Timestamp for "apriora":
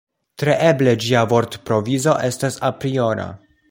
2.73-3.33